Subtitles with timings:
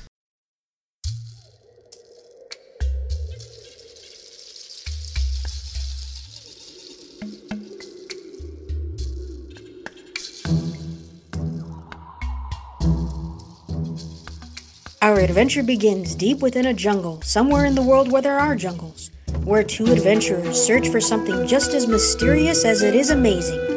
[15.02, 19.10] Our adventure begins deep within a jungle, somewhere in the world where there are jungles,
[19.42, 23.71] where two adventurers search for something just as mysterious as it is amazing.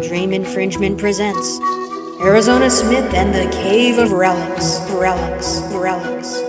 [0.00, 1.60] Dream Infringement presents
[2.20, 4.80] Arizona Smith and the Cave of Relics.
[4.90, 5.60] Relics.
[5.72, 6.41] Relics.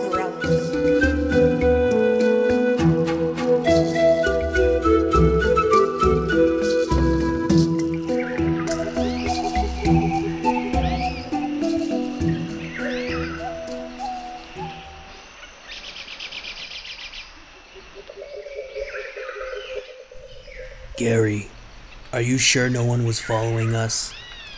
[22.34, 24.12] You sure no one was following us?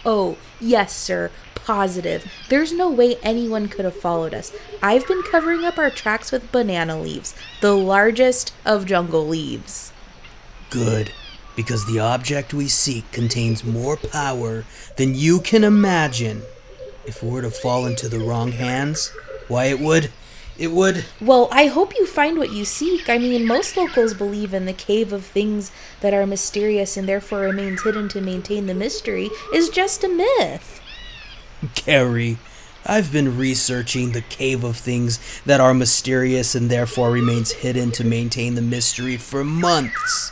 [0.05, 1.29] Oh, yes, sir.
[1.55, 2.31] Positive.
[2.47, 4.55] There's no way anyone could have followed us.
[4.81, 9.91] I've been covering up our tracks with banana leaves, the largest of jungle leaves.
[10.69, 11.11] Good,
[11.57, 14.63] because the object we seek contains more power
[14.95, 16.43] than you can imagine.
[17.05, 19.11] If it were to fall into the wrong hands,
[19.49, 20.11] why it would.
[20.57, 21.05] It would.
[21.19, 23.09] Well, I hope you find what you seek.
[23.09, 27.41] I mean, most locals believe in the cave of things that are mysterious and therefore
[27.41, 30.81] remains hidden to maintain the mystery is just a myth.
[31.73, 32.37] Gary,
[32.85, 38.05] I've been researching the cave of things that are mysterious and therefore remains hidden to
[38.05, 40.31] maintain the mystery for months.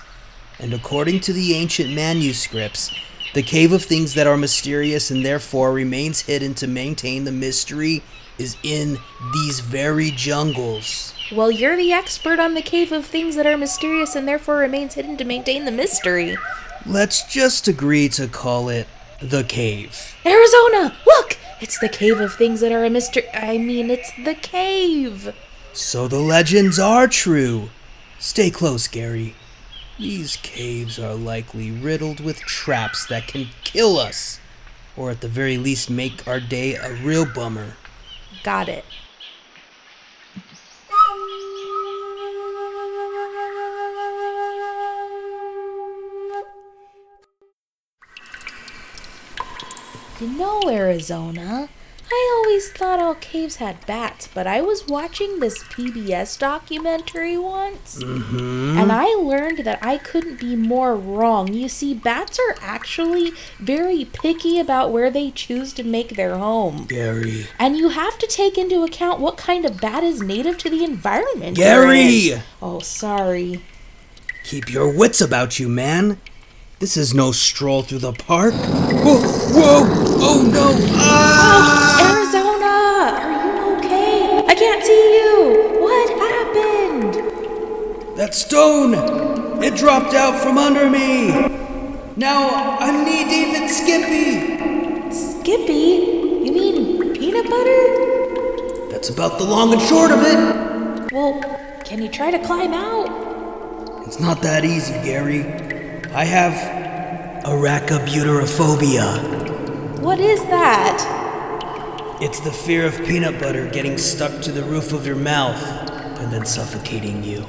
[0.60, 2.96] And according to the ancient manuscripts,
[3.34, 8.04] the cave of things that are mysterious and therefore remains hidden to maintain the mystery
[8.38, 8.98] is in
[9.34, 11.14] these very jungles.
[11.32, 14.96] Well, you're the expert on the cave of things that are mysterious and therefore remains
[14.96, 16.38] hidden to maintain the mystery.
[16.86, 18.88] Let's just agree to call it
[19.22, 20.16] the cave.
[20.26, 21.38] Arizona, look!
[21.62, 23.24] It's the cave of things that are a mystery.
[23.34, 25.34] I mean, it's the cave.
[25.72, 27.70] So the legends are true.
[28.20, 29.34] Stay close, Gary.
[29.98, 34.40] These caves are likely riddled with traps that can kill us,
[34.98, 37.76] or at the very least make our day a real bummer.
[38.44, 38.84] Got it.
[50.20, 51.70] You know, Arizona,
[52.16, 57.98] I always thought all caves had bats, but I was watching this PBS documentary once,
[58.04, 58.78] mm-hmm.
[58.78, 61.52] and I learned that I couldn't be more wrong.
[61.52, 66.86] You see, bats are actually very picky about where they choose to make their home.
[66.86, 67.48] Gary.
[67.58, 70.84] And you have to take into account what kind of bat is native to the
[70.84, 71.58] environment.
[71.58, 72.36] Gary!
[72.62, 73.64] Oh, sorry.
[74.44, 76.20] Keep your wits about you, man.
[76.84, 78.54] This is no stroll through the park.
[78.54, 79.18] Whoa!
[79.56, 79.84] Whoa!
[80.20, 80.76] Oh no!
[81.00, 82.12] Ah!
[82.12, 83.24] Arizona!
[83.24, 84.46] Are you okay?
[84.46, 85.80] I can't see you!
[85.80, 88.18] What happened?
[88.18, 88.96] That stone!
[89.64, 91.30] It dropped out from under me!
[92.18, 95.10] Now I'm knee deep in Skippy!
[95.10, 96.44] Skippy?
[96.44, 98.90] You mean peanut butter?
[98.92, 101.14] That's about the long and short of it!
[101.14, 101.40] Well,
[101.86, 103.08] can you try to climb out?
[104.06, 105.73] It's not that easy, Gary.
[106.16, 106.54] I have
[107.44, 110.00] arachibutyrophobia.
[110.00, 112.20] What is that?
[112.22, 115.60] It's the fear of peanut butter getting stuck to the roof of your mouth
[116.20, 117.44] and then suffocating you.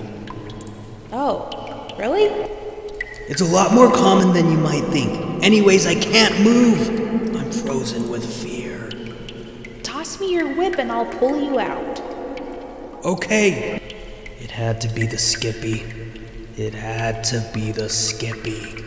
[1.12, 2.24] Oh, really?
[3.28, 5.44] It's a lot more common than you might think.
[5.44, 6.88] Anyways, I can't move.
[7.36, 8.88] I'm frozen with fear.
[9.82, 12.00] Toss me your whip and I'll pull you out.
[13.04, 13.78] Okay.
[14.40, 16.03] It had to be the Skippy.
[16.56, 18.84] It had to be the Skippy.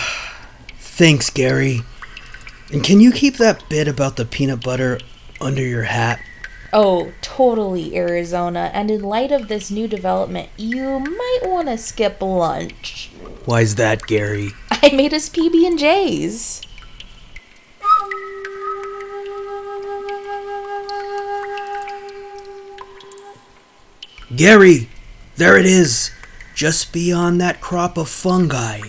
[0.80, 1.82] Thanks, Gary.
[2.74, 5.00] And can you keep that bit about the peanut butter
[5.40, 6.20] under your hat?
[6.74, 8.72] Oh, totally, Arizona.
[8.74, 13.12] And in light of this new development, you might want to skip lunch.
[13.46, 14.50] Why's that, Gary?
[14.84, 16.62] I made us PB and J's.
[24.36, 24.90] Gary!
[25.38, 26.12] There it is!
[26.56, 28.82] Just beyond that crop of fungi,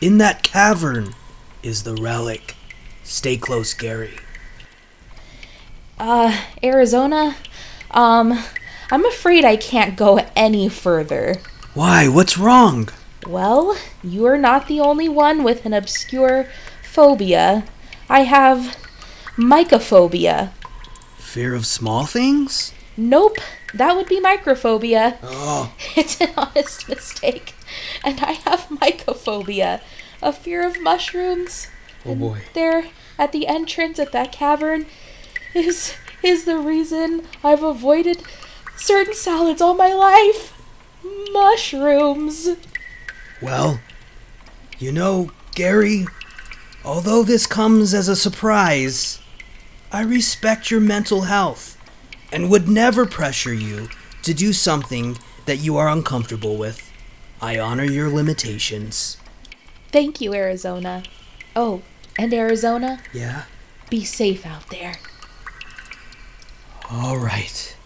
[0.00, 1.14] in that cavern,
[1.62, 2.54] is the relic.
[3.02, 4.16] Stay close, Gary.
[5.98, 7.36] Uh, Arizona,
[7.90, 8.38] um,
[8.90, 11.36] I'm afraid I can't go any further.
[11.74, 12.08] Why?
[12.08, 12.88] What's wrong?
[13.26, 16.46] Well, you are not the only one with an obscure
[16.82, 17.64] phobia.
[18.08, 18.76] I have
[19.36, 20.50] mycophobia.
[21.18, 22.72] Fear of small things?
[22.96, 23.36] Nope,
[23.72, 25.16] that would be microphobia.
[25.22, 27.54] Oh, It's an honest mistake.
[28.04, 29.80] And I have mycophobia,
[30.22, 31.68] a fear of mushrooms.
[32.04, 32.42] oh boy.
[32.54, 32.86] There,
[33.18, 34.86] at the entrance at that cavern,
[35.54, 38.22] is is the reason I've avoided
[38.76, 40.52] certain salads all my life.
[41.32, 42.50] Mushrooms.
[43.40, 43.80] Well,
[44.78, 46.06] you know, Gary,
[46.84, 49.20] although this comes as a surprise,
[49.92, 51.76] I respect your mental health
[52.32, 53.88] and would never pressure you
[54.22, 56.90] to do something that you are uncomfortable with.
[57.42, 59.16] I honor your limitations.
[59.90, 61.02] Thank you, Arizona.
[61.56, 61.82] Oh,
[62.18, 63.44] and Arizona, Yeah?
[63.88, 64.94] be safe out there.
[66.90, 67.76] All right.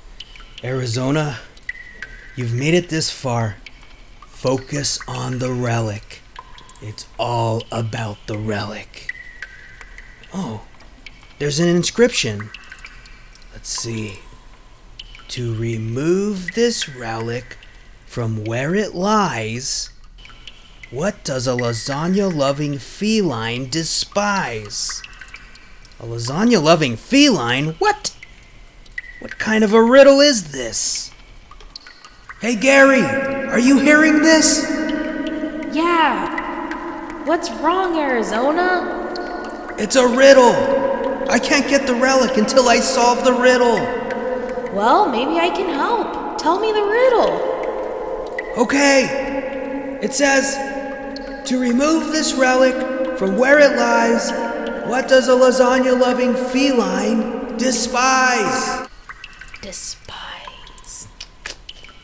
[0.62, 1.38] Arizona,
[2.36, 3.56] you've made it this far.
[4.44, 6.20] Focus on the relic.
[6.82, 9.10] It's all about the relic.
[10.34, 10.66] Oh,
[11.38, 12.50] there's an inscription.
[13.54, 14.18] Let's see.
[15.28, 17.56] To remove this relic
[18.04, 19.88] from where it lies,
[20.90, 25.02] what does a lasagna loving feline despise?
[25.98, 27.76] A lasagna loving feline?
[27.78, 28.14] What?
[29.20, 31.13] What kind of a riddle is this?
[32.44, 34.70] Hey Gary, are you hearing this?
[35.72, 37.24] Yeah.
[37.24, 39.74] What's wrong, Arizona?
[39.78, 40.52] It's a riddle.
[41.30, 43.76] I can't get the relic until I solve the riddle.
[44.74, 46.36] Well, maybe I can help.
[46.36, 47.30] Tell me the riddle.
[48.58, 49.98] Okay.
[50.02, 54.30] It says to remove this relic from where it lies,
[54.86, 58.86] what does a lasagna loving feline despise?
[59.62, 60.13] Despise.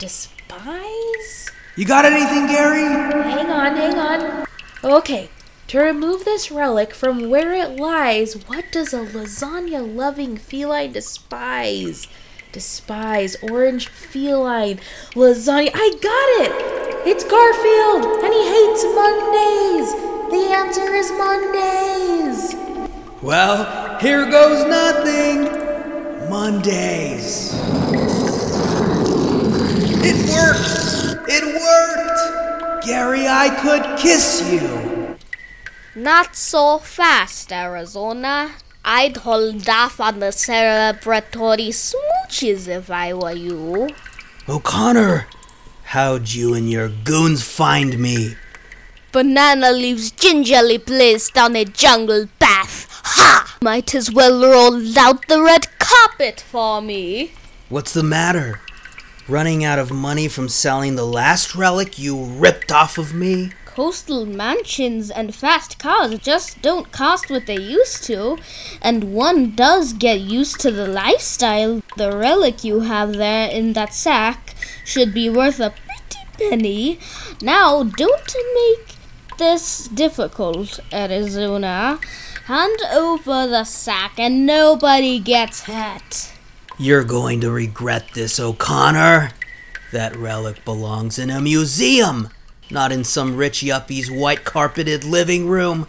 [0.00, 1.50] Despise?
[1.76, 2.85] You got anything, Gary?
[2.85, 4.47] Hang on, hang on.
[4.82, 5.29] Okay.
[5.67, 12.08] To remove this relic from where it lies, what does a lasagna loving feline despise?
[12.50, 14.81] Despise orange feline
[15.14, 15.70] lasagna.
[15.75, 16.52] I got it!
[17.06, 19.93] It's Garfield, and he hates Mondays!
[20.32, 22.55] The answer is Mondays!
[23.20, 25.44] Well, here goes nothing.
[26.31, 27.52] Mondays.
[30.02, 31.29] It worked!
[31.29, 32.87] It worked!
[32.87, 35.17] Gary, I could kiss you.
[35.94, 38.52] Not so fast, Arizona.
[38.85, 43.91] I'd hold off on the celebratory smooches if I were you.
[44.49, 45.26] O'Connor,
[45.85, 48.37] how'd you and your goons find me?
[49.12, 52.88] Banana leaves gingerly placed on a jungle path.
[53.05, 53.58] Ha!
[53.61, 57.32] Might as well roll out the red carpet for me.
[57.69, 58.61] What's the matter?
[59.31, 63.53] Running out of money from selling the last relic you ripped off of me?
[63.65, 68.38] Coastal mansions and fast cars just don't cost what they used to,
[68.82, 71.81] and one does get used to the lifestyle.
[71.97, 76.99] The relic you have there in that sack should be worth a pretty penny.
[77.41, 78.97] Now, don't make
[79.38, 82.00] this difficult, Arizona.
[82.47, 86.33] Hand over the sack and nobody gets hurt.
[86.81, 89.32] You're going to regret this, O'Connor.
[89.93, 92.31] That relic belongs in a museum,
[92.71, 95.88] not in some rich yuppie's white carpeted living room.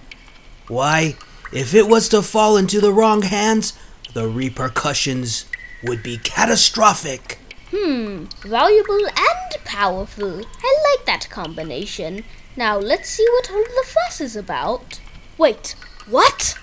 [0.68, 1.16] Why,
[1.54, 3.72] if it was to fall into the wrong hands,
[4.14, 5.46] the repercussions
[5.82, 7.39] would be catastrophic.
[7.74, 10.42] Hmm, valuable and powerful.
[10.62, 12.25] I like that combination.
[12.58, 15.00] Now let's see what all the fuss is about.
[15.38, 15.74] Wait,
[16.10, 16.60] what?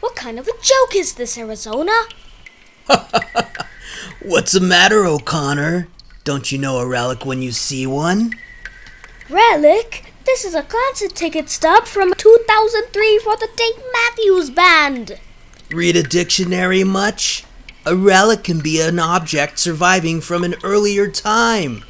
[0.00, 1.94] What kind of a joke is this, Arizona?
[4.22, 5.88] What's the matter, O'Connor?
[6.24, 8.32] Don't you know a relic when you see one?
[9.28, 10.12] Relic?
[10.26, 15.18] This is a concert ticket stub from 2003 for the Dave Matthews Band.
[15.70, 17.44] Read a dictionary much?
[17.86, 21.84] A relic can be an object surviving from an earlier time,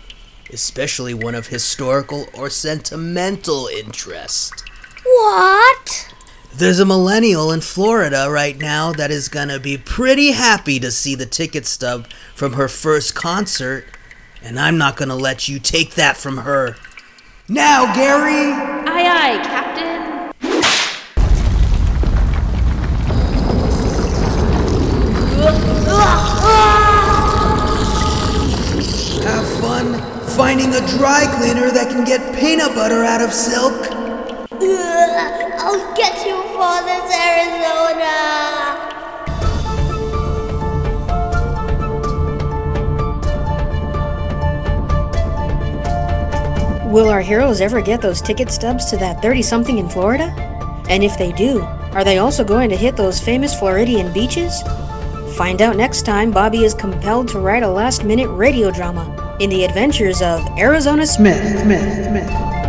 [0.52, 4.62] especially one of historical or sentimental interest.
[5.04, 6.14] What?
[6.52, 11.14] There's a millennial in Florida right now that is gonna be pretty happy to see
[11.14, 13.86] the ticket stub from her first concert,
[14.42, 16.76] and I'm not gonna let you take that from her.
[17.48, 18.52] Now, Gary!
[18.52, 20.00] Aye, aye, Captain.
[29.24, 29.94] Have fun
[30.36, 33.88] finding a dry cleaner that can get peanut butter out of silk.
[35.62, 38.16] I'll get you for this, Arizona.
[46.92, 50.24] Will our heroes ever get those ticket stubs to that 30 something in Florida?
[50.90, 51.62] And if they do,
[51.94, 54.60] are they also going to hit those famous Floridian beaches?
[55.38, 59.48] Find out next time Bobby is compelled to write a last minute radio drama in
[59.48, 61.40] the adventures of Arizona Smith.
[61.62, 62.59] Smith, Smith.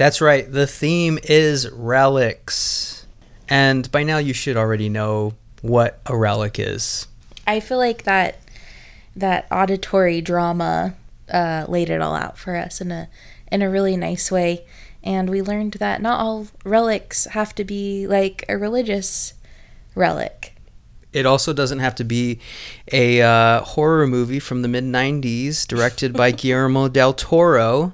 [0.00, 0.50] That's right.
[0.50, 3.04] The theme is relics.
[3.50, 7.06] And by now you should already know what a relic is.
[7.46, 8.38] I feel like that
[9.14, 10.94] that auditory drama
[11.30, 13.10] uh, laid it all out for us in a
[13.52, 14.64] in a really nice way,
[15.04, 19.34] and we learned that not all relics have to be like a religious
[19.94, 20.54] relic.
[21.12, 22.38] It also doesn't have to be
[22.90, 27.92] a uh, horror movie from the mid 90s directed by Guillermo del Toro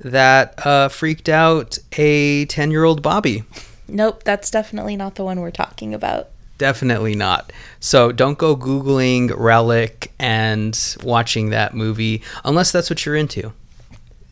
[0.00, 3.44] that uh, freaked out a 10 year old Bobby.
[3.88, 6.30] Nope, that's definitely not the one we're talking about.
[6.58, 7.52] Definitely not.
[7.80, 13.52] So don't go Googling Relic and watching that movie unless that's what you're into.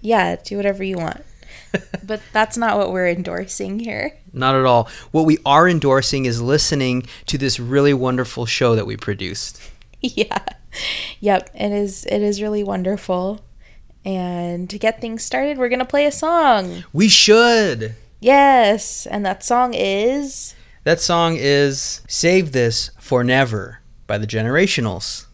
[0.01, 1.23] Yeah, do whatever you want.
[2.05, 4.17] but that's not what we're endorsing here.
[4.33, 4.89] Not at all.
[5.11, 9.61] What we are endorsing is listening to this really wonderful show that we produced.
[10.01, 10.45] yeah.
[11.21, 13.41] Yep, it is it is really wonderful.
[14.05, 16.85] And to get things started, we're going to play a song.
[16.93, 17.95] We should.
[18.21, 25.27] Yes, and that song is That song is Save This for Never by the Generationals.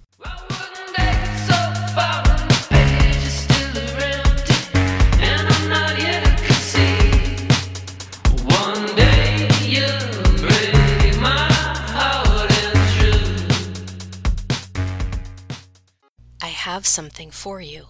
[16.42, 17.86] I have something for you,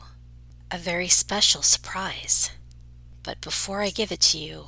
[0.70, 2.50] a very special surprise.
[3.22, 4.66] But before I give it to you,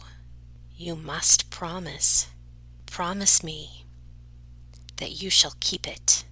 [0.77, 2.29] you must promise,
[2.87, 3.85] promise me
[4.97, 6.25] that you shall keep it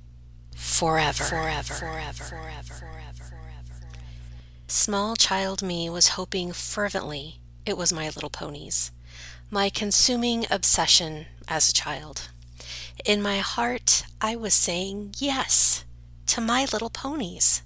[0.55, 3.89] forever, forever, forever, forever, forever, forever.
[4.67, 8.91] Small child me was hoping fervently it was My Little Ponies,
[9.51, 12.31] my consuming obsession as a child.
[13.05, 15.85] In my heart, I was saying yes
[16.27, 17.63] to My Little Ponies,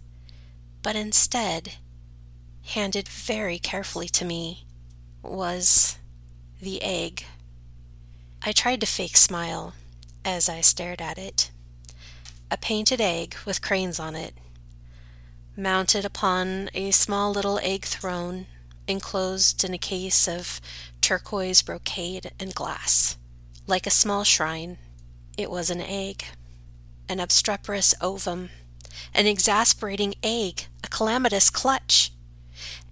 [0.82, 1.74] but instead,
[2.64, 4.64] handed very carefully to me,
[5.22, 5.98] was
[6.60, 7.24] the egg.
[8.42, 9.74] I tried to fake smile
[10.24, 11.50] as I stared at it.
[12.50, 14.34] A painted egg with cranes on it,
[15.56, 18.46] mounted upon a small little egg throne
[18.86, 20.60] enclosed in a case of
[21.00, 23.16] turquoise brocade and glass.
[23.66, 24.78] Like a small shrine,
[25.38, 26.24] it was an egg,
[27.08, 28.50] an obstreperous ovum,
[29.14, 32.12] an exasperating egg, a calamitous clutch,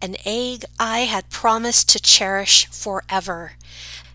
[0.02, 3.52] an egg I had promised to cherish forever,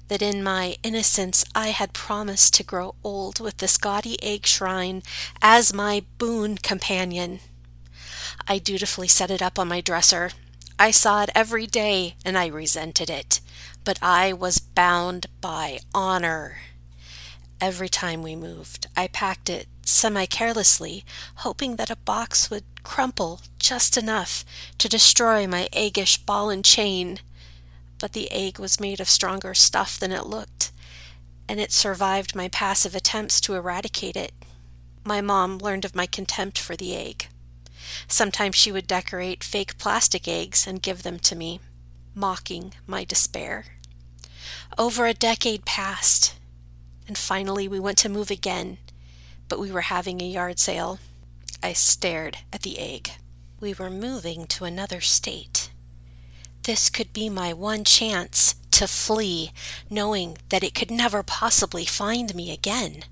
[0.09, 5.01] that in my innocence I had promised to grow old with this gaudy egg shrine
[5.41, 7.39] as my boon companion.
[8.47, 10.31] I dutifully set it up on my dresser.
[10.77, 13.39] I saw it every day, and I resented it,
[13.83, 16.57] but I was bound by honor.
[17.59, 21.05] Every time we moved, I packed it semi carelessly,
[21.37, 24.43] hoping that a box would crumple just enough
[24.77, 27.19] to destroy my eggish ball and chain.
[27.99, 30.71] But the egg was made of stronger stuff than it looked,
[31.49, 34.33] and it survived my passive attempts to eradicate it.
[35.03, 37.27] My mom learned of my contempt for the egg.
[38.07, 41.59] Sometimes she would decorate fake plastic eggs and give them to me,
[42.13, 43.65] mocking my despair.
[44.77, 46.35] Over a decade passed,
[47.07, 48.77] and finally we went to move again,
[49.49, 50.99] but we were having a yard sale.
[51.63, 53.11] I stared at the egg.
[53.59, 55.71] We were moving to another state.
[56.63, 59.51] This could be my one chance to flee,
[59.89, 63.03] knowing that it could never possibly find me again.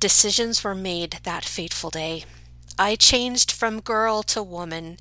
[0.00, 2.24] Decisions were made that fateful day.
[2.78, 4.98] I changed from girl to woman.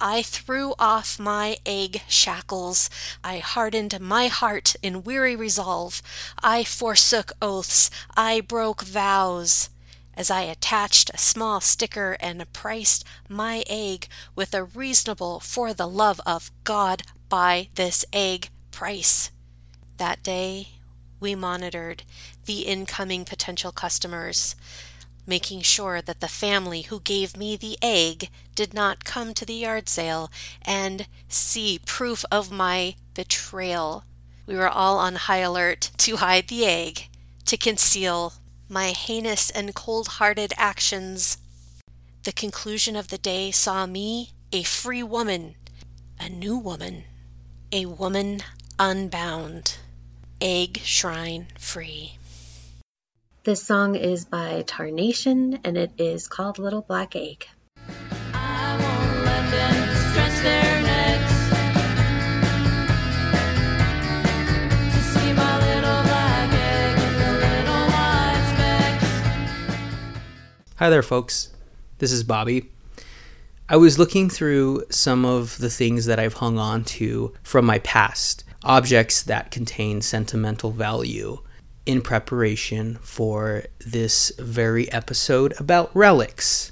[0.00, 2.88] I threw off my egg shackles.
[3.22, 6.00] I hardened my heart in weary resolve.
[6.42, 7.90] I forsook oaths.
[8.16, 9.68] I broke vows.
[10.16, 15.86] As I attached a small sticker and priced my egg with a reasonable for the
[15.86, 19.30] love of God buy this egg price.
[19.98, 20.68] That day,
[21.20, 22.04] we monitored
[22.46, 24.56] the incoming potential customers
[25.28, 29.54] making sure that the family who gave me the egg did not come to the
[29.54, 30.30] yard sale
[30.62, 34.04] and see proof of my betrayal.
[34.46, 37.08] We were all on high alert to hide the egg,
[37.44, 38.32] to conceal
[38.68, 41.36] my heinous and cold hearted actions.
[42.24, 45.54] The conclusion of the day saw me a free woman,
[46.18, 47.04] a new woman,
[47.70, 48.40] a woman
[48.78, 49.76] unbound,
[50.40, 52.18] egg shrine free.
[53.44, 57.46] This song is by Tarnation and it is called Little Black Egg.
[70.76, 71.50] Hi there, folks.
[71.98, 72.70] This is Bobby.
[73.68, 77.78] I was looking through some of the things that I've hung on to from my
[77.80, 81.38] past, objects that contain sentimental value
[81.88, 86.70] in preparation for this very episode about relics.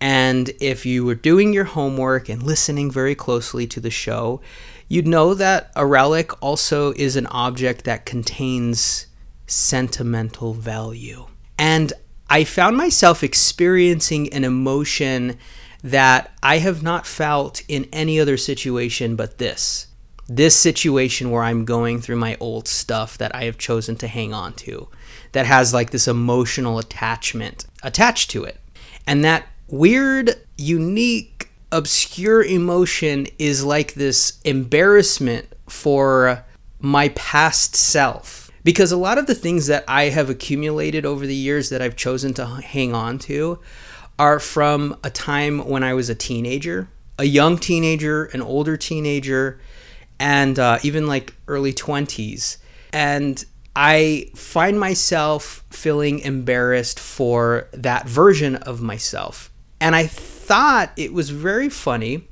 [0.00, 4.40] And if you were doing your homework and listening very closely to the show,
[4.88, 9.06] you'd know that a relic also is an object that contains
[9.46, 11.26] sentimental value.
[11.56, 11.92] And
[12.28, 15.38] I found myself experiencing an emotion
[15.84, 19.85] that I have not felt in any other situation but this.
[20.28, 24.34] This situation where I'm going through my old stuff that I have chosen to hang
[24.34, 24.88] on to,
[25.32, 28.58] that has like this emotional attachment attached to it.
[29.06, 36.44] And that weird, unique, obscure emotion is like this embarrassment for
[36.80, 41.34] my past self because a lot of the things that I have accumulated over the
[41.34, 43.60] years that I've chosen to hang on to
[44.18, 49.60] are from a time when I was a teenager, a young teenager, an older teenager,
[50.18, 52.58] and uh, even like early 20s.
[52.92, 53.44] And
[53.74, 59.50] I find myself feeling embarrassed for that version of myself.
[59.80, 62.28] And I thought it was very funny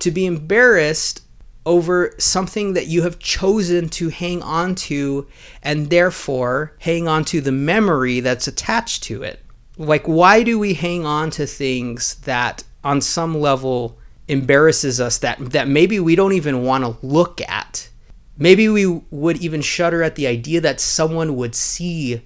[0.00, 1.22] to be embarrassed
[1.66, 5.26] over something that you have chosen to hang on to
[5.62, 9.40] and therefore hang on to the memory that's attached to it.
[9.78, 15.38] Like, why do we hang on to things that on some level embarrasses us that,
[15.50, 17.88] that maybe we don't even want to look at?
[18.36, 22.22] Maybe we would even shudder at the idea that someone would see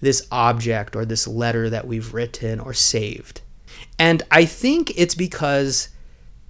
[0.00, 3.40] this object or this letter that we've written or saved.
[3.98, 5.90] And I think it's because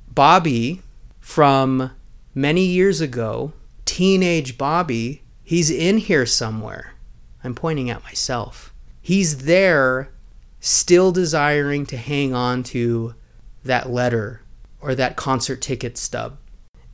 [0.09, 0.83] Bobby
[1.21, 1.91] from
[2.35, 3.53] many years ago,
[3.85, 6.95] teenage Bobby, he's in here somewhere.
[7.45, 8.73] I'm pointing at myself.
[9.01, 10.11] He's there,
[10.61, 13.15] still desiring to hang on to
[13.65, 14.43] that letter
[14.83, 16.39] or that concert ticket stub.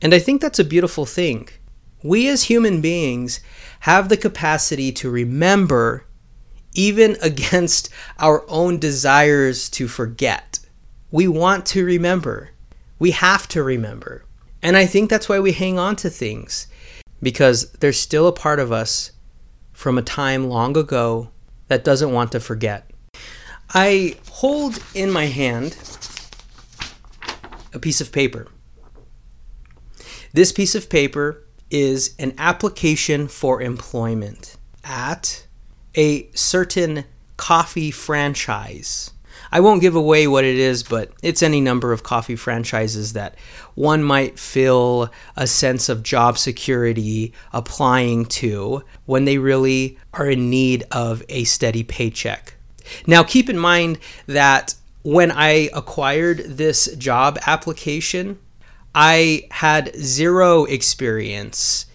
[0.01, 1.49] And I think that's a beautiful thing.
[2.03, 3.41] We as human beings
[3.81, 6.05] have the capacity to remember
[6.73, 10.59] even against our own desires to forget.
[11.11, 12.51] We want to remember.
[12.99, 14.23] We have to remember.
[14.61, 16.67] And I think that's why we hang on to things
[17.21, 19.11] because there's still a part of us
[19.73, 21.29] from a time long ago
[21.67, 22.89] that doesn't want to forget.
[23.73, 25.77] I hold in my hand
[27.73, 28.47] a piece of paper.
[30.33, 35.45] This piece of paper is an application for employment at
[35.95, 37.05] a certain
[37.37, 39.11] coffee franchise.
[39.51, 43.35] I won't give away what it is, but it's any number of coffee franchises that
[43.75, 50.49] one might feel a sense of job security applying to when they really are in
[50.49, 52.55] need of a steady paycheck.
[53.07, 58.39] Now, keep in mind that when I acquired this job application,
[58.93, 61.85] I had zero experience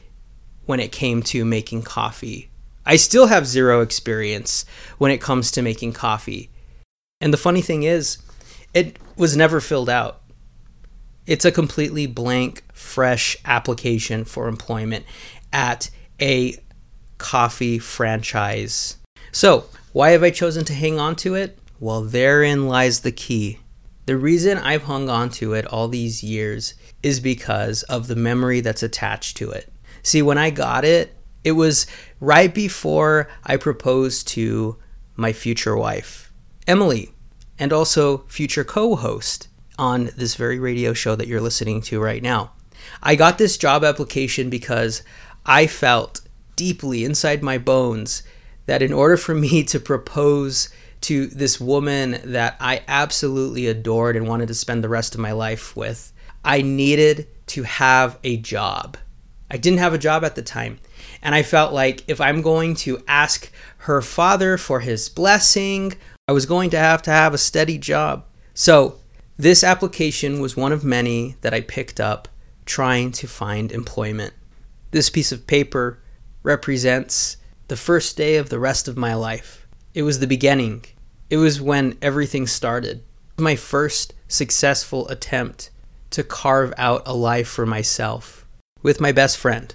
[0.67, 2.51] when it came to making coffee.
[2.87, 4.65] I still have zero experience
[4.99, 6.51] when it comes to making coffee.
[7.21, 8.19] And the funny thing is,
[8.73, 10.21] it was never filled out.
[11.27, 15.07] It's a completely blank, fresh application for employment
[15.53, 15.91] at
[16.21, 16.57] a
[17.17, 18.99] coffee franchise.
[19.33, 21.59] So, why have I chosen to hang on to it?
[21.85, 23.59] Well, therein lies the key.
[24.07, 28.63] The reason I've hung on to it all these years is because of the memory
[28.63, 29.71] that's attached to it.
[30.03, 31.87] See, when I got it, it was
[32.21, 34.79] right before I proposed to
[35.15, 36.33] my future wife,
[36.67, 37.13] Emily
[37.59, 42.23] and also future co host on this very radio show that you're listening to right
[42.23, 42.53] now.
[43.03, 45.03] I got this job application because
[45.45, 46.23] I felt
[46.57, 48.23] deeply inside my bones
[48.65, 50.71] that in order for me to propose
[51.05, 55.33] to this woman that I absolutely adored and wanted to spend the rest of my
[55.33, 56.13] life with,
[56.45, 58.97] I needed to have a job.
[59.51, 60.79] I didn't have a job at the time.
[61.23, 65.95] And I felt like if I'm going to ask her father for his blessing
[66.27, 68.25] I was going to have to have a steady job.
[68.55, 68.99] So,
[69.37, 72.29] this application was one of many that I picked up
[72.65, 74.33] trying to find employment.
[74.91, 75.99] This piece of paper
[76.43, 77.37] represents
[77.69, 79.67] the first day of the rest of my life.
[79.93, 80.87] It was the beginning.
[81.35, 83.03] It was when everything started.
[83.37, 85.73] My first successful attempt
[86.11, 88.47] to carve out a life for myself
[88.85, 89.75] with my best friend.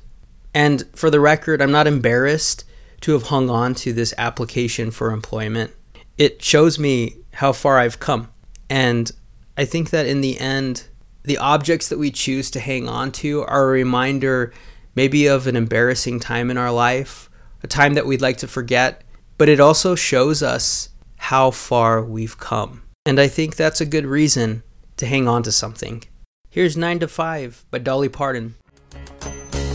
[0.53, 2.63] And for the record, I'm not embarrassed
[3.01, 5.73] to have hung on to this application for employment
[6.17, 8.29] it shows me how far I've come.
[8.69, 9.11] And
[9.57, 10.87] I think that in the end,
[11.23, 14.53] the objects that we choose to hang on to are a reminder
[14.95, 17.29] maybe of an embarrassing time in our life,
[17.63, 19.03] a time that we'd like to forget,
[19.37, 20.87] but it also shows us
[21.19, 22.83] how far we've come.
[23.05, 24.63] And I think that's a good reason
[24.97, 26.03] to hang on to something.
[26.49, 28.55] Here's 9 to 5 by Dolly Parton.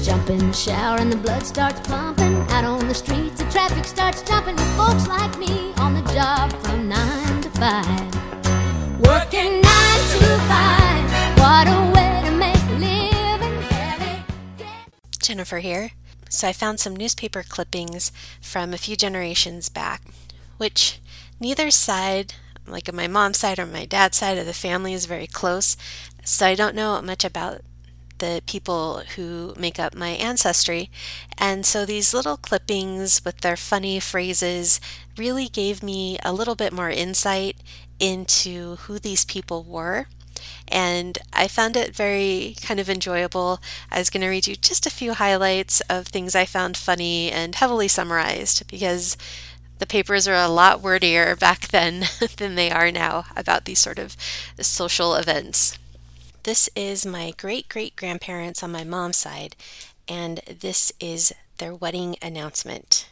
[0.02, 2.34] Jump in the shower and the blood starts pumping.
[2.50, 6.52] Out on the streets, the traffic starts jumping with folks like me on the job
[6.64, 9.00] from 9 to 5.
[9.00, 11.38] Working 9 to 5.
[11.38, 12.78] What a way to make a
[13.38, 14.24] living.
[15.22, 15.92] Jennifer here.
[16.28, 20.02] So I found some newspaper clippings from a few generations back,
[20.58, 21.00] which
[21.40, 22.34] neither side,
[22.66, 25.76] like my mom's side or my dad's side of the family, is very close.
[26.24, 27.60] So I don't know much about
[28.18, 30.90] the people who make up my ancestry.
[31.36, 34.80] And so these little clippings with their funny phrases
[35.18, 37.56] really gave me a little bit more insight
[37.98, 40.06] into who these people were.
[40.68, 43.60] And I found it very kind of enjoyable.
[43.90, 47.30] I was going to read you just a few highlights of things I found funny
[47.30, 49.16] and heavily summarized because
[49.84, 52.04] the papers are a lot wordier back then
[52.38, 54.16] than they are now about these sort of
[54.58, 55.78] social events.
[56.44, 59.54] This is my great great grandparents on my mom's side,
[60.08, 63.10] and this is their wedding announcement.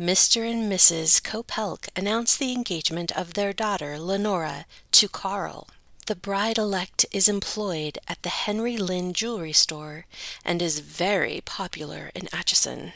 [0.00, 0.50] Mr.
[0.50, 1.22] and Mrs.
[1.22, 5.68] Kopelk announce the engagement of their daughter, Lenora, to Carl.
[6.06, 10.06] The bride elect is employed at the Henry Lynn Jewelry Store
[10.44, 12.94] and is very popular in Atchison.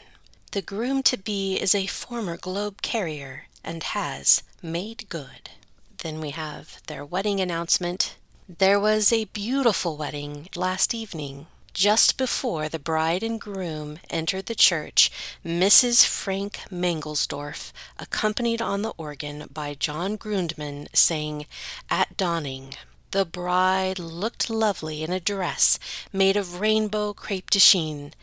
[0.55, 5.49] The groom to be is a former Globe carrier and has made good.
[5.97, 8.15] Then we have their wedding announcement.
[8.47, 11.47] There was a beautiful wedding last evening.
[11.73, 15.11] Just before the bride and groom entered the church,
[15.45, 16.05] Mrs.
[16.05, 21.47] Frank Mangelsdorf, accompanied on the organ by John Grundman, sang
[21.89, 22.75] At Dawning.
[23.11, 25.79] The bride looked lovely in a dress
[26.13, 28.13] made of rainbow crepe de chine.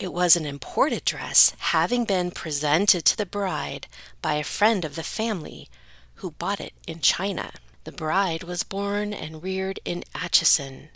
[0.00, 3.86] It was an imported dress, having been presented to the bride
[4.22, 5.68] by a friend of the family
[6.16, 7.52] who bought it in China.
[7.84, 10.88] The bride was born and reared in Atchison.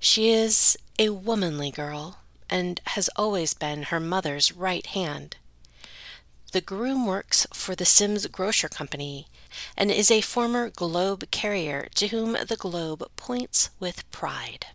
[0.00, 2.18] She is a womanly girl
[2.50, 5.36] and has always been her mother's right hand.
[6.50, 9.28] The groom works for the Sims Grocer Company
[9.76, 14.66] and is a former Globe carrier to whom the Globe points with pride.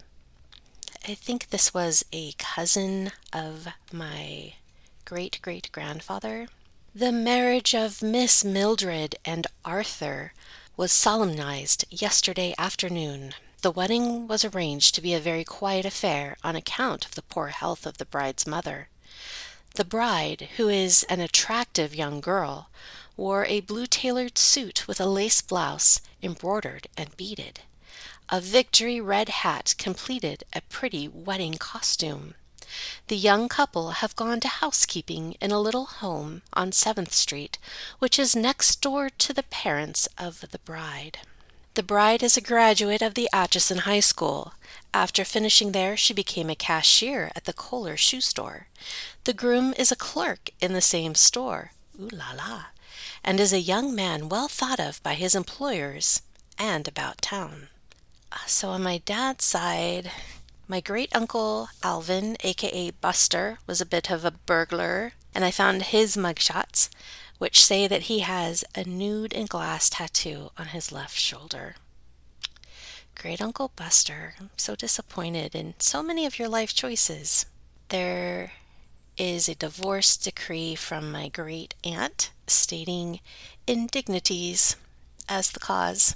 [1.08, 4.54] I think this was a cousin of my
[5.06, 6.48] great great grandfather.
[6.96, 10.34] The marriage of Miss Mildred and Arthur
[10.76, 13.36] was solemnized yesterday afternoon.
[13.62, 17.50] The wedding was arranged to be a very quiet affair on account of the poor
[17.50, 18.90] health of the bride's mother.
[19.76, 22.70] The bride, who is an attractive young girl,
[23.16, 27.60] wore a blue tailored suit with a lace blouse embroidered and beaded.
[28.30, 32.34] A victory red hat completed a pretty wedding costume.
[33.08, 37.60] The young couple have gone to housekeeping in a little home on Seventh Street,
[38.00, 41.20] which is next door to the parents of the bride.
[41.76, 44.54] The bride is a graduate of the Atchison High School.
[44.92, 48.68] After finishing there, she became a cashier at the Kohler shoe store.
[49.26, 51.74] The groom is a clerk in the same store.
[52.02, 52.66] Ooh la la!
[53.24, 56.24] And is a young man well thought of by his employers
[56.58, 57.68] and about town.
[58.48, 60.12] So on my dad's side,
[60.68, 65.84] my great uncle Alvin, aka Buster, was a bit of a burglar, and I found
[65.84, 66.90] his mugshots,
[67.38, 71.76] which say that he has a nude and glass tattoo on his left shoulder.
[73.16, 77.46] Great Uncle Buster, I'm so disappointed in so many of your life choices.
[77.90, 78.52] There
[79.18, 83.22] is a divorce decree from my great aunt stating
[83.68, 84.76] indignities
[85.30, 86.16] as the cause.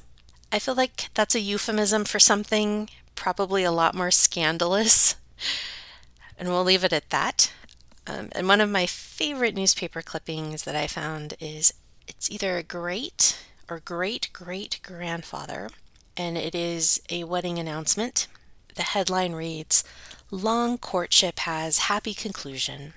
[0.51, 5.15] I feel like that's a euphemism for something probably a lot more scandalous.
[6.37, 7.51] And we'll leave it at that.
[8.07, 11.73] Um, and one of my favorite newspaper clippings that I found is
[12.07, 15.69] it's either a great or great great grandfather,
[16.17, 18.27] and it is a wedding announcement.
[18.75, 19.83] The headline reads
[20.31, 22.93] Long courtship has happy conclusion.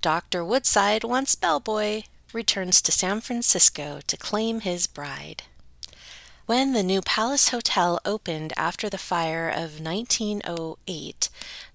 [0.00, 0.44] Dr.
[0.44, 2.02] Woodside, once bellboy,
[2.32, 5.44] returns to San Francisco to claim his bride.
[6.50, 11.28] When the new Palace Hotel opened after the fire of 1908,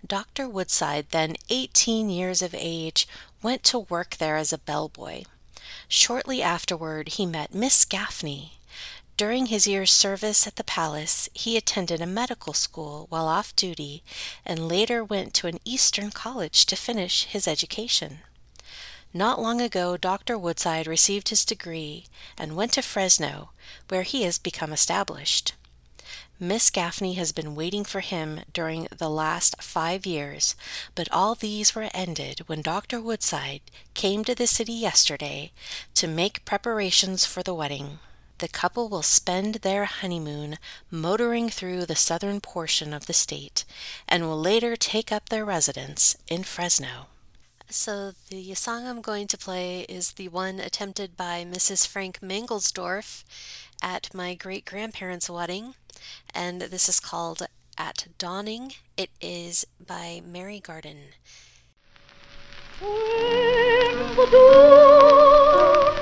[0.05, 0.49] Dr.
[0.49, 3.07] Woodside, then 18 years of age,
[3.41, 5.23] went to work there as a bellboy.
[5.87, 8.59] Shortly afterward, he met Miss Gaffney.
[9.15, 14.03] During his year's service at the palace, he attended a medical school while off duty
[14.45, 18.19] and later went to an Eastern college to finish his education.
[19.17, 20.37] Not long ago, Dr.
[20.37, 22.03] Woodside received his degree
[22.37, 23.51] and went to Fresno,
[23.87, 25.53] where he has become established.
[26.37, 30.53] Miss Gaffney has been waiting for him during the last five years,
[30.95, 32.99] but all these were ended when Dr.
[32.99, 33.61] Woodside
[33.93, 35.53] came to the city yesterday
[35.93, 37.99] to make preparations for the wedding.
[38.39, 40.57] The couple will spend their honeymoon
[40.91, 43.63] motoring through the southern portion of the state
[44.09, 47.07] and will later take up their residence in Fresno.
[47.69, 51.87] So, the song I'm going to play is the one attempted by Mrs.
[51.87, 53.23] Frank Mangelsdorf
[53.81, 55.73] at my great grandparents' wedding,
[56.33, 57.47] and this is called
[57.77, 58.73] At Dawning.
[58.95, 61.13] It is by Mary Garden.
[62.79, 65.95] When the dawn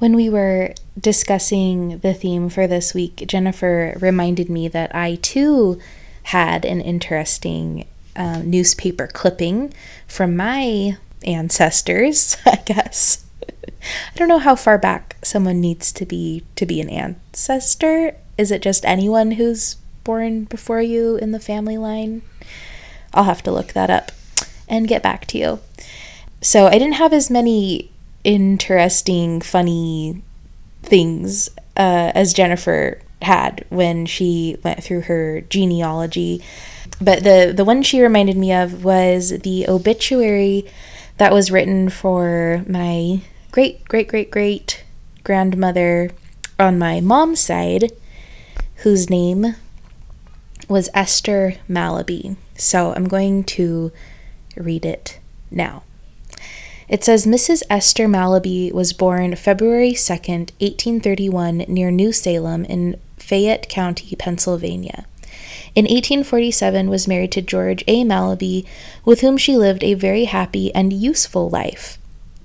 [0.00, 5.78] When we were discussing the theme for this week, Jennifer reminded me that I too
[6.22, 7.86] had an interesting
[8.16, 9.74] um, newspaper clipping
[10.08, 13.26] from my ancestors, I guess.
[13.62, 18.16] I don't know how far back someone needs to be to be an ancestor.
[18.38, 22.22] Is it just anyone who's born before you in the family line?
[23.12, 24.12] I'll have to look that up
[24.66, 25.60] and get back to you.
[26.40, 27.89] So I didn't have as many
[28.24, 30.22] interesting, funny
[30.82, 36.42] things uh, as Jennifer had when she went through her genealogy.
[37.00, 40.66] But the, the one she reminded me of was the obituary
[41.18, 44.84] that was written for my great, great, great, great
[45.22, 46.10] grandmother
[46.58, 47.92] on my mom's side,
[48.76, 49.54] whose name
[50.68, 52.36] was Esther Malaby.
[52.56, 53.92] So I'm going to
[54.56, 55.18] read it
[55.50, 55.82] now.
[56.90, 57.62] It says Mrs.
[57.70, 65.06] Esther Malaby was born February 2nd, 1831, near New Salem in Fayette County, Pennsylvania.
[65.76, 68.02] In 1847 was married to George A.
[68.02, 68.66] Malaby,
[69.04, 71.96] with whom she lived a very happy and useful life.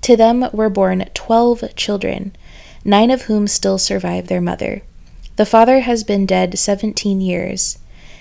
[0.02, 2.32] To them were born 12 children,
[2.84, 4.82] nine of whom still survive their mother.
[5.34, 7.78] The father has been dead 17 years.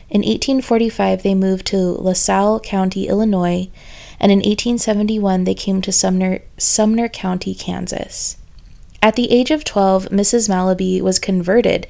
[0.10, 3.70] In 1845 they moved to LaSalle County, Illinois,
[4.20, 8.38] and in 1871 they came to Sumner, Sumner County, Kansas.
[9.06, 10.50] At the age of 12, Mrs.
[10.50, 11.86] Malaby was converted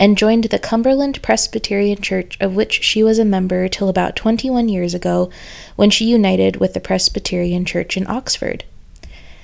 [0.00, 4.68] and joined the Cumberland Presbyterian Church, of which she was a member till about 21
[4.68, 5.30] years ago
[5.76, 8.64] when she united with the Presbyterian Church in Oxford.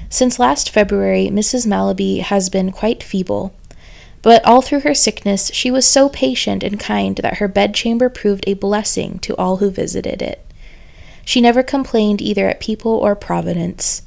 [0.09, 1.65] Since last February, Mrs.
[1.65, 3.55] Malaby has been quite feeble.
[4.21, 8.45] But all through her sickness, she was so patient and kind that her bedchamber proved
[8.47, 10.45] a blessing to all who visited it.
[11.25, 14.03] She never complained either at people or Providence.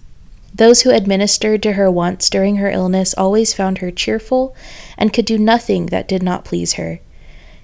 [0.54, 4.56] Those who administered to her once during her illness always found her cheerful
[4.98, 7.00] and could do nothing that did not please her.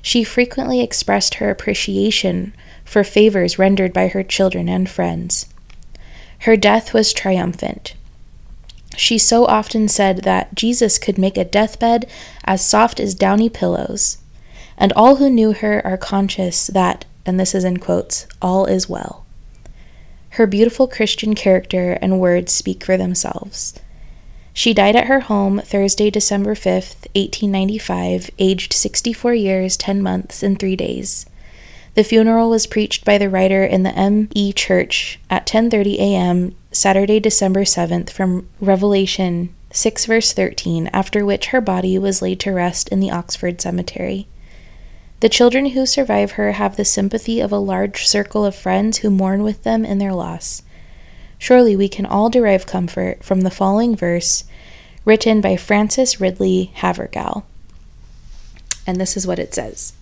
[0.02, 5.46] She frequently expressed her appreciation for favors rendered by her children and friends.
[6.40, 7.94] Her death was triumphant.
[8.98, 12.10] She so often said that Jesus could make a deathbed
[12.44, 14.18] as soft as downy pillows.
[14.78, 18.90] And all who knew her are conscious that, and this is in quotes, all is
[18.90, 19.21] well.
[20.32, 23.74] Her beautiful Christian character and words speak for themselves.
[24.54, 30.58] She died at her home Thursday, December 5th, 1895, aged 64 years, 10 months, and
[30.60, 31.26] 3 days.
[31.96, 34.54] The funeral was preached by the writer in the M.E.
[34.54, 36.56] Church at 10:30 a.m.
[36.72, 42.52] Saturday, December 7th from Revelation 6 verse 13, after which her body was laid to
[42.52, 44.28] rest in the Oxford Cemetery.
[45.22, 49.12] The children who survive her have the sympathy of a large circle of friends who
[49.12, 50.64] mourn with them in their loss.
[51.38, 54.46] Surely we can all derive comfort from the following verse
[55.06, 57.46] written by Frances Ridley Havergal.
[58.88, 59.94] And this is what it says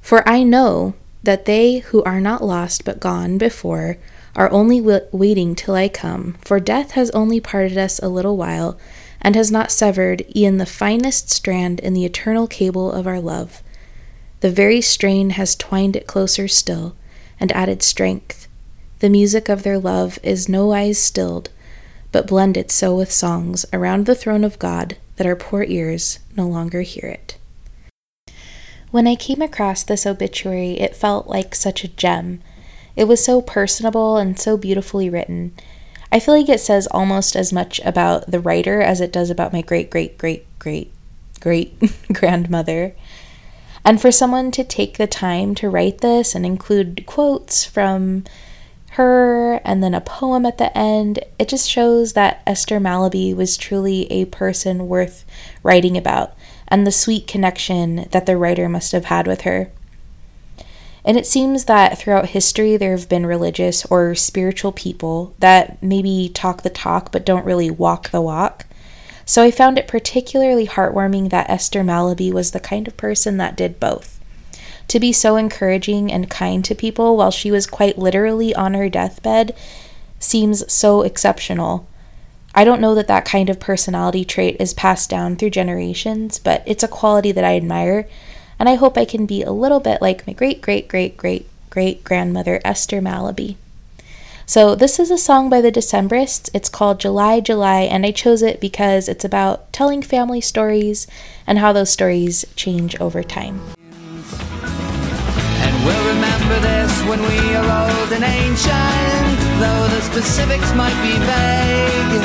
[0.00, 3.96] For I know that they who are not lost but gone before
[4.34, 8.76] are only waiting till I come, for death has only parted us a little while,
[9.20, 13.62] and has not severed e'en the finest strand in the eternal cable of our love.
[14.40, 16.94] The very strain has twined it closer still,
[17.40, 18.48] and added strength.
[19.00, 21.50] The music of their love is nowise stilled,
[22.12, 26.46] but blended so with songs around the throne of God that our poor ears no
[26.46, 27.36] longer hear it.
[28.90, 32.40] When I came across this obituary, it felt like such a gem.
[32.94, 35.52] It was so personable and so beautifully written.
[36.10, 39.52] I feel like it says almost as much about the writer as it does about
[39.52, 40.92] my great, great, great, great,
[41.40, 41.74] great
[42.12, 42.94] grandmother.
[43.86, 48.24] And for someone to take the time to write this and include quotes from
[48.90, 53.56] her and then a poem at the end, it just shows that Esther Malaby was
[53.56, 55.24] truly a person worth
[55.62, 56.34] writing about
[56.66, 59.70] and the sweet connection that the writer must have had with her.
[61.04, 66.28] And it seems that throughout history, there have been religious or spiritual people that maybe
[66.34, 68.66] talk the talk but don't really walk the walk.
[69.28, 73.56] So I found it particularly heartwarming that Esther Malaby was the kind of person that
[73.56, 74.20] did both.
[74.88, 78.88] To be so encouraging and kind to people while she was quite literally on her
[78.88, 79.52] deathbed
[80.20, 81.88] seems so exceptional.
[82.54, 86.62] I don't know that that kind of personality trait is passed down through generations, but
[86.64, 88.08] it's a quality that I admire,
[88.60, 91.48] and I hope I can be a little bit like my great great great great
[91.68, 93.56] great grandmother Esther Malaby.
[94.48, 96.50] So, this is a song by the Decemberists.
[96.54, 101.08] It's called July, July, and I chose it because it's about telling family stories
[101.48, 103.60] and how those stories change over time.
[104.38, 111.18] And we'll remember this when we are old and ancient, though the specifics might be
[111.26, 112.22] vague.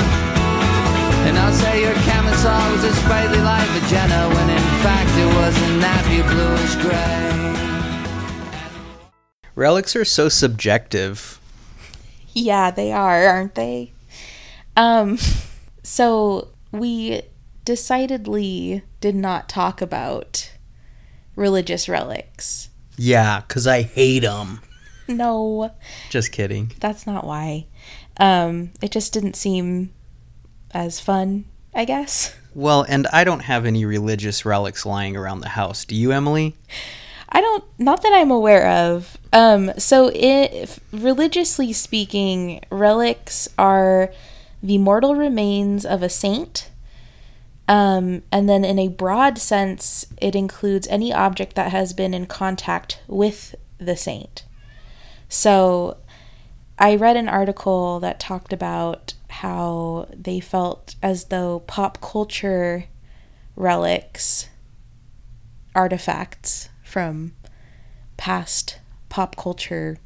[1.25, 5.57] And I'll say your camisole was a sprightly light magenta, when in fact it was
[5.57, 7.31] a nappy bluish gray.
[9.55, 11.40] Relics are so subjective.
[12.33, 13.91] Yeah, they are, aren't they?
[14.77, 15.17] Um,
[15.83, 17.23] so we
[17.65, 20.51] decidedly did not talk about
[21.35, 22.69] religious relics.
[22.97, 24.61] Yeah, because I hate them.
[25.07, 25.71] No,
[26.09, 26.71] Just kidding.
[26.79, 27.65] that's not why.
[28.17, 29.91] Um, it just didn't seem
[30.73, 32.35] as fun, I guess.
[32.53, 35.83] Well, and I don't have any religious relics lying around the house.
[35.85, 36.55] Do you, Emily?
[37.31, 39.17] I don't, not that I'm aware of.
[39.31, 44.11] Um, so, if religiously speaking, relics are
[44.61, 46.69] the mortal remains of a saint.
[47.69, 52.25] Um, and then, in a broad sense, it includes any object that has been in
[52.25, 54.43] contact with the saint.
[55.29, 55.97] So,
[56.77, 62.85] I read an article that talked about how they felt as though pop culture
[63.55, 64.49] relics,
[65.73, 67.31] artifacts from
[68.17, 69.97] past pop culture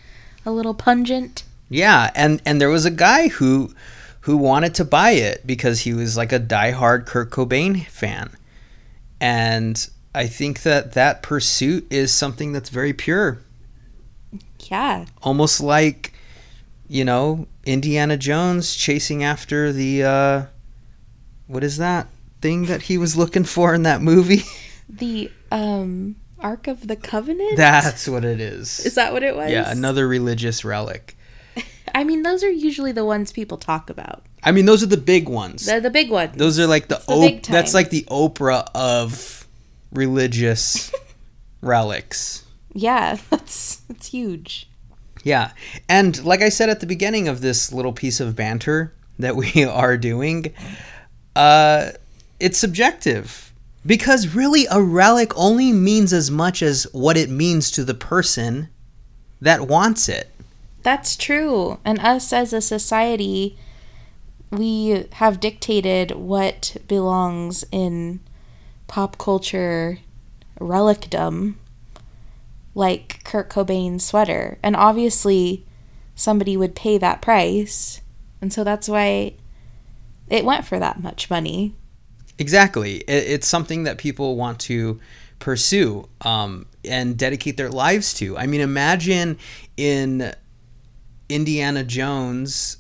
[0.45, 1.45] a little pungent?
[1.69, 3.75] Yeah, and and there was a guy who
[4.21, 8.31] who wanted to buy it because he was like a diehard Kurt Cobain fan,
[9.21, 13.39] and I think that that pursuit is something that's very pure.
[14.71, 15.07] Yeah.
[15.23, 16.13] almost like
[16.89, 20.43] you know Indiana Jones chasing after the uh
[21.47, 22.07] what is that
[22.41, 24.45] thing that he was looking for in that movie
[24.89, 27.57] The um Ark of the Covenant?
[27.57, 29.51] that's what it is Is that what it was?
[29.51, 31.17] yeah another religious relic
[31.95, 34.25] I mean, those are usually the ones people talk about.
[34.43, 36.37] I mean those are the big ones They're the big ones.
[36.37, 39.42] those are like the, big that's like the Oprah of
[39.93, 40.93] religious
[41.61, 42.43] relics
[42.75, 44.69] yeah, that's that's huge.
[45.25, 45.53] Yeah.
[45.89, 49.65] And like I said at the beginning of this little piece of banter that we
[49.69, 50.53] are doing,
[51.37, 51.91] uh,
[52.41, 53.51] it's subjective.
[53.85, 58.69] Because really, a relic only means as much as what it means to the person
[59.41, 60.31] that wants it.
[60.85, 61.81] That's true.
[61.85, 63.59] And us as a society,
[64.53, 68.21] we have dictated what belongs in
[68.93, 69.99] pop culture
[70.61, 71.55] relicdom,
[72.75, 74.59] like Kurt Cobain's sweater.
[74.63, 75.65] And obviously,
[76.15, 78.03] somebody would pay that price.
[78.43, 79.33] And so that's why
[80.29, 81.75] it went for that much money.
[82.37, 82.97] Exactly.
[83.09, 85.01] It's something that people want to
[85.39, 88.37] pursue um, and dedicate their lives to.
[88.37, 89.39] I mean, imagine
[89.79, 90.35] in
[91.31, 92.77] Indiana Jones.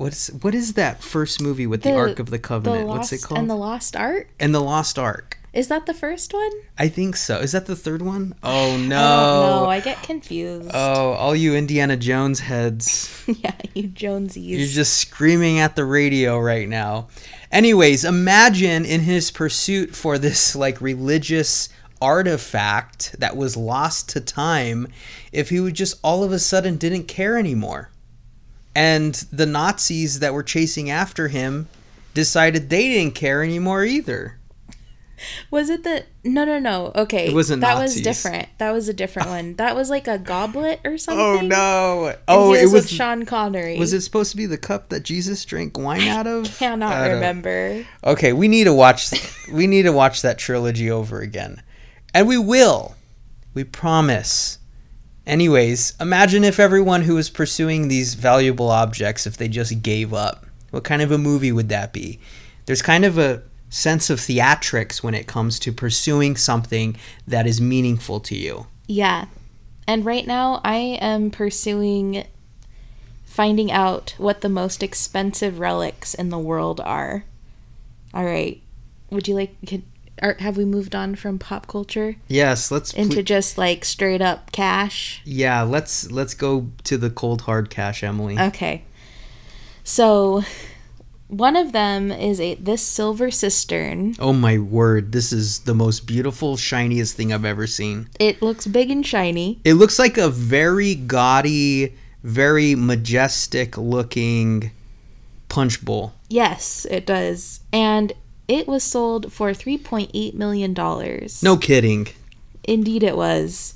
[0.00, 2.88] What's what is that first movie with the, Ark of the Covenant?
[2.88, 3.38] What's it called?
[3.38, 4.28] And the Lost Ark?
[4.40, 5.36] and the Lost Ark.
[5.52, 6.50] Is that the first one?
[6.78, 7.36] I think so.
[7.36, 8.34] Is that the third one?
[8.42, 9.66] Oh no.
[9.66, 9.76] I.
[9.76, 10.70] I get confused.
[10.72, 13.24] Oh, all you Indiana Jones heads.
[13.26, 14.58] yeah, you Jonesies.
[14.58, 17.08] You're just screaming at the radio right now.
[17.52, 21.68] Anyways, imagine in his pursuit for this like religious
[22.00, 24.88] artifact that was lost to time
[25.30, 27.89] if he would just all of a sudden didn't care anymore.
[28.74, 31.68] And the Nazis that were chasing after him
[32.14, 34.36] decided they didn't care anymore either.
[35.50, 36.92] Was it the no no no?
[36.96, 37.96] Okay, It wasn't that Nazis.
[37.96, 38.48] was different.
[38.56, 39.54] That was a different one.
[39.56, 41.20] That was like a goblet or oh, something.
[41.22, 42.06] Oh no.
[42.06, 43.78] And Oh, he it was, was Sean Connery.
[43.78, 46.56] Was it supposed to be the cup that Jesus drank wine out of?
[46.58, 47.84] Cannot I don't- remember.
[48.02, 49.10] Okay, we need to watch
[49.52, 51.62] we need to watch that trilogy over again.
[52.14, 52.94] And we will.
[53.52, 54.58] We promise.
[55.26, 60.46] Anyways, imagine if everyone who was pursuing these valuable objects if they just gave up.
[60.70, 62.18] What kind of a movie would that be?
[62.66, 66.96] There's kind of a sense of theatrics when it comes to pursuing something
[67.26, 68.66] that is meaningful to you.
[68.86, 69.26] Yeah,
[69.86, 72.24] and right now I am pursuing
[73.24, 77.24] finding out what the most expensive relics in the world are.
[78.12, 78.60] All right,
[79.10, 79.54] would you like?
[79.66, 79.84] Could,
[80.22, 84.22] or have we moved on from pop culture Yes, let's into ple- just like straight
[84.22, 85.22] up cash?
[85.24, 88.38] Yeah, let's let's go to the cold hard cash, Emily.
[88.38, 88.84] Okay.
[89.82, 90.44] So,
[91.28, 94.14] one of them is a this silver cistern.
[94.18, 98.08] Oh my word, this is the most beautiful, shiniest thing I've ever seen.
[98.18, 99.60] It looks big and shiny.
[99.64, 104.72] It looks like a very gaudy, very majestic looking
[105.48, 106.14] punch bowl.
[106.28, 107.60] Yes, it does.
[107.72, 108.12] And
[108.50, 110.74] it was sold for $3.8 million.
[111.42, 112.08] No kidding.
[112.64, 113.74] Indeed, it was.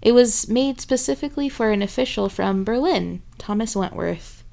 [0.00, 4.44] It was made specifically for an official from Berlin, Thomas Wentworth.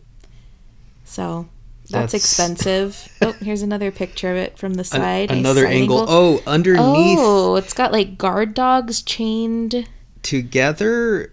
[1.05, 1.47] So
[1.89, 3.07] that's, That's- expensive.
[3.21, 5.31] oh, here's another picture of it from the side.
[5.31, 6.05] Another side angle.
[6.07, 9.87] Oh, underneath Oh, it's got like guard dogs chained.
[10.23, 11.31] together,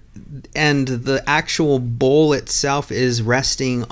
[0.54, 3.84] and the actual bowl itself is resting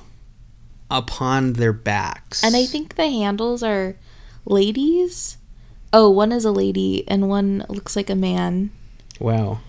[0.90, 2.42] upon their backs.
[2.44, 3.96] And I think the handles are
[4.44, 5.38] ladies.
[5.92, 8.70] Oh, one is a lady and one looks like a man.
[9.20, 9.60] Wow.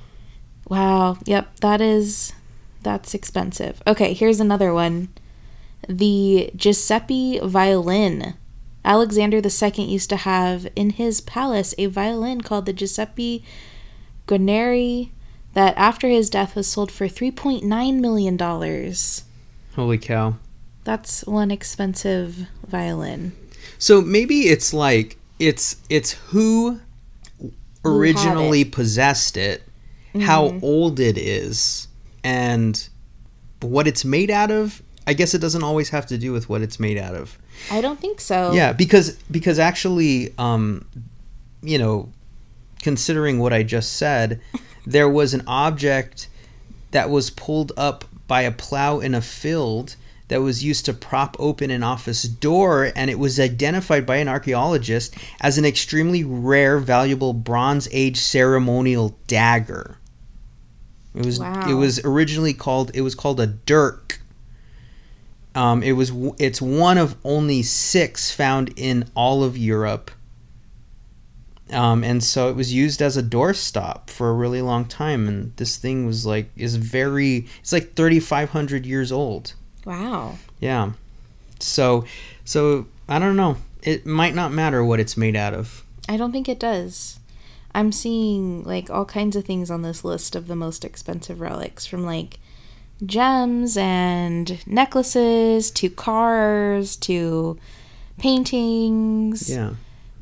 [0.67, 1.17] Wow.
[1.25, 2.33] Yep, that is
[2.81, 3.81] that's expensive.
[3.87, 5.09] Okay, here's another one.
[5.87, 8.35] The Giuseppe violin.
[8.83, 13.43] Alexander II used to have in his palace a violin called the Giuseppe
[14.27, 15.09] Guarneri
[15.53, 17.63] that after his death was sold for 3.9
[17.99, 19.23] million dollars.
[19.75, 20.35] Holy cow.
[20.83, 23.33] That's one expensive violin.
[23.77, 26.79] So maybe it's like it's it's who
[27.83, 29.63] originally had possessed it,
[30.21, 30.63] how Mhm.
[30.63, 31.87] old it is,
[32.23, 32.87] and
[33.61, 34.81] what it's made out of.
[35.07, 37.37] I guess it doesn't always have to do with what it's made out of.
[37.69, 38.53] I don't think so.
[38.53, 40.85] Yeah, because because actually, um,
[41.61, 42.09] you know,
[42.81, 44.39] considering what I just said,
[44.85, 46.27] there was an object
[46.91, 49.95] that was pulled up by a plow in a field
[50.27, 54.27] that was used to prop open an office door, and it was identified by an
[54.27, 59.97] archaeologist as an extremely rare, valuable Bronze Age ceremonial dagger.
[61.13, 61.69] It was Wow.
[61.69, 64.19] it was originally called it was called a dirk.
[65.53, 70.11] Um, it was it's one of only six found in all of Europe.
[71.71, 75.55] Um, and so it was used as a doorstop for a really long time, and
[75.55, 79.53] this thing was like is very it's like thirty five hundred years old.
[79.85, 80.37] Wow.
[80.59, 80.91] Yeah.
[81.59, 82.05] So
[82.43, 83.57] so I don't know.
[83.83, 85.83] It might not matter what it's made out of.
[86.09, 87.19] I don't think it does.
[87.73, 91.85] I'm seeing like all kinds of things on this list of the most expensive relics
[91.85, 92.39] from like
[93.05, 97.57] gems and necklaces to cars to
[98.17, 99.49] paintings.
[99.49, 99.73] Yeah.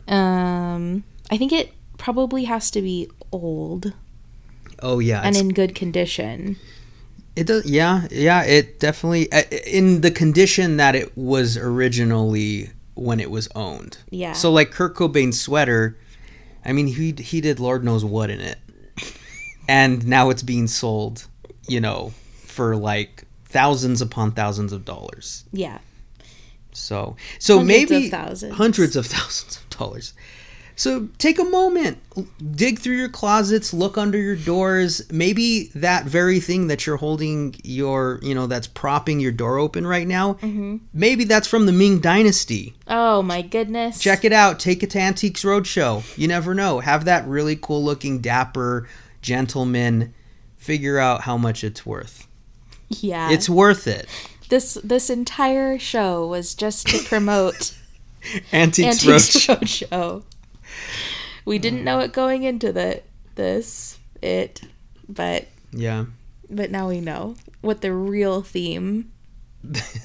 [0.08, 3.94] Um I think it probably has to be old
[4.82, 5.22] Oh yeah.
[5.22, 6.58] and in good condition.
[7.36, 7.66] It does.
[7.66, 8.44] Yeah, yeah.
[8.44, 13.98] It definitely uh, in the condition that it was originally when it was owned.
[14.10, 14.34] Yeah.
[14.34, 15.98] So like Kurt Cobain's sweater,
[16.64, 18.60] I mean he he did Lord knows what in it,
[19.68, 21.28] and now it's being sold,
[21.68, 22.14] you know,
[22.46, 25.46] for like thousands upon thousands of dollars.
[25.52, 25.80] Yeah.
[26.72, 28.56] So so Hundreds maybe of thousands.
[28.56, 30.14] hundreds of thousands of dollars.
[30.76, 32.00] So take a moment,
[32.56, 35.04] dig through your closets, look under your doors.
[35.12, 39.86] Maybe that very thing that you're holding your, you know, that's propping your door open
[39.86, 40.36] right now.
[40.36, 40.80] Mhm.
[40.94, 42.74] Maybe that's from the Ming Dynasty.
[42.88, 44.00] Oh my goodness.
[44.00, 44.60] Check it out.
[44.60, 46.04] Take it to Antiques Roadshow.
[46.18, 46.80] You never know.
[46.80, 48.88] Have that really cool looking, dapper
[49.22, 50.14] gentleman
[50.58, 52.28] figure out how much it's worth.
[52.90, 53.30] Yeah.
[53.32, 54.08] It's worth it.
[54.50, 57.74] this this entire show was just to promote
[58.54, 59.60] Antiques Antiques Roadshow.
[59.60, 60.24] Roadshow.
[61.46, 63.02] We didn't know it going into the
[63.36, 64.62] this it,
[65.10, 66.06] but Yeah.
[66.50, 69.12] but now we know what the real theme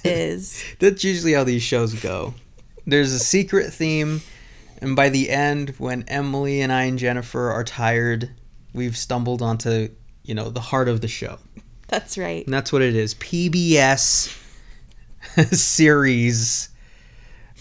[0.05, 0.64] is.
[0.79, 2.35] That's usually how these shows go.
[2.87, 4.22] There's a secret theme,
[4.81, 8.31] and by the end, when Emily and I and Jennifer are tired,
[8.72, 9.91] we've stumbled onto,
[10.24, 11.39] you know, the heart of the show.
[11.89, 12.45] That's right.
[12.45, 13.14] And that's what it is.
[13.14, 14.35] PBS
[15.53, 16.68] series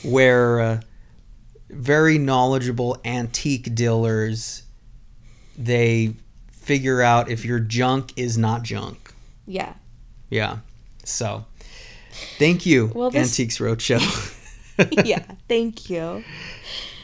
[0.03, 0.82] where uh,
[1.70, 4.63] very knowledgeable antique dealers
[5.57, 6.13] they
[6.51, 9.13] figure out if your junk is not junk.
[9.47, 9.74] Yeah.
[10.30, 10.57] Yeah.
[11.03, 11.45] So,
[12.38, 14.34] thank you, Well, this- Antiques Roadshow.
[15.05, 15.24] yeah.
[15.47, 16.24] Thank you.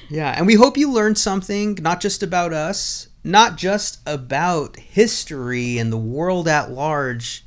[0.10, 5.78] Yeah, and we hope you learned something, not just about us, not just about history
[5.78, 7.44] and the world at large,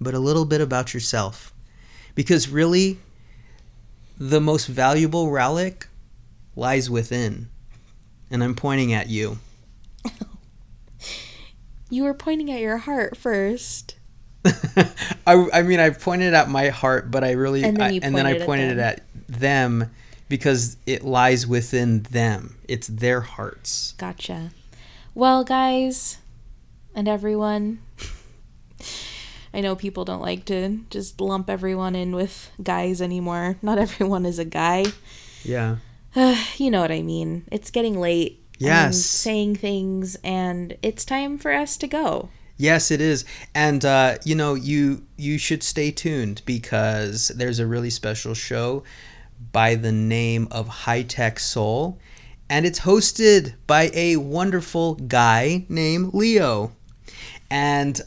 [0.00, 1.54] but a little bit about yourself.
[2.14, 2.98] Because really,
[4.18, 5.86] the most valuable relic
[6.60, 7.48] lies within.
[8.30, 9.38] And I'm pointing at you.
[11.92, 13.96] You were pointing at your heart first.
[14.44, 18.14] I, I mean, I pointed at my heart, but I really, And then I, and
[18.14, 19.90] then I pointed at it at them
[20.28, 22.56] because it lies within them.
[22.68, 23.94] It's their hearts.
[23.98, 24.52] Gotcha.
[25.16, 26.18] Well, guys,
[26.94, 27.80] and everyone,
[29.52, 33.56] I know people don't like to just lump everyone in with guys anymore.
[33.62, 34.84] Not everyone is a guy.
[35.42, 35.78] Yeah.
[36.56, 37.44] you know what I mean.
[37.50, 38.36] It's getting late.
[38.60, 39.04] I'm Yes.
[39.06, 42.28] saying things, and it's time for us to go.
[42.58, 47.66] Yes, it is, and uh, you know you you should stay tuned because there's a
[47.66, 48.82] really special show
[49.52, 51.98] by the name of High Tech Soul,
[52.50, 56.72] and it's hosted by a wonderful guy named Leo.
[57.50, 57.98] And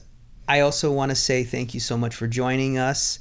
[0.47, 3.17] I also want to say thank you so much for joining us.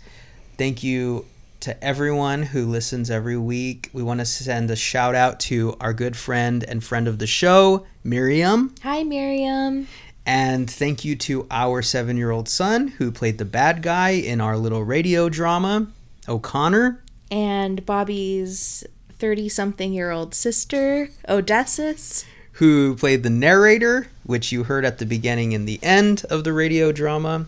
[0.59, 1.25] Thank you
[1.63, 3.89] to everyone who listens every week.
[3.93, 7.27] We want to send a shout out to our good friend and friend of the
[7.27, 8.75] show, Miriam.
[8.83, 9.87] Hi, Miriam.
[10.27, 14.41] And thank you to our seven year old son who played the bad guy in
[14.41, 15.87] our little radio drama,
[16.29, 17.03] O'Connor.
[17.31, 18.85] And Bobby's
[19.19, 22.25] 30 something year old sister, Odysseus.
[22.55, 26.53] who played the narrator, which you heard at the beginning and the end of the
[26.53, 27.47] radio drama.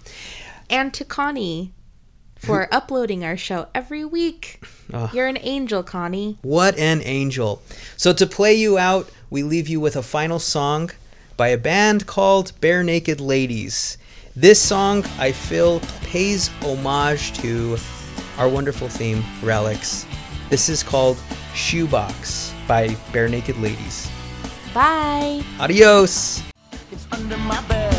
[0.71, 1.73] And to Connie
[2.45, 4.61] for uploading our show every week.
[4.93, 5.13] Ugh.
[5.15, 6.39] You're an angel, Connie.
[6.43, 7.63] What an angel.
[7.97, 10.91] So, to play you out, we leave you with a final song
[11.37, 13.99] by a band called Barenaked Ladies.
[14.37, 17.77] This song, I feel, pays homage to
[18.39, 20.07] our wonderful theme, Relics.
[20.51, 21.17] This is called
[21.55, 24.11] Shoebox by Barenaked Ladies.
[24.73, 25.43] Bye.
[25.61, 26.43] Adios!
[26.91, 27.95] It's under my bed.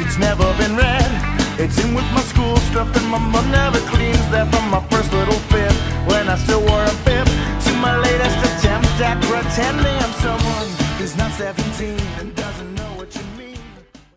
[0.00, 1.35] It's never been read.
[1.58, 5.10] It's in with my school stuff and my mom never cleans that from my first
[5.10, 5.72] little fit
[6.06, 7.26] when I still wore a bib
[7.64, 12.75] to my latest attempt at pretending I'm someone who's not 17 and doesn't.